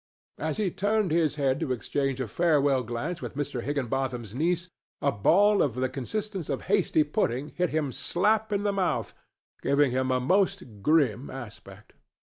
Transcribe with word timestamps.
As 0.39 0.57
he 0.57 0.71
turned 0.71 1.11
his 1.11 1.35
head 1.35 1.59
to 1.59 1.71
exchange 1.71 2.19
a 2.19 2.27
farewell 2.27 2.81
glance 2.81 3.21
with 3.21 3.35
Mr. 3.35 3.61
Higginbotham's 3.61 4.33
niece 4.33 4.67
a 4.99 5.11
ball 5.11 5.61
of 5.61 5.75
the 5.75 5.89
consistence 5.89 6.49
of 6.49 6.63
hasty 6.63 7.03
pudding 7.03 7.49
hit 7.49 7.69
him 7.69 7.91
slap 7.91 8.51
in 8.51 8.63
the 8.63 8.73
mouth, 8.73 9.13
giving 9.61 9.91
him 9.91 10.09
a 10.09 10.19
most 10.19 10.81
grim 10.81 11.29
aspect. 11.29 11.93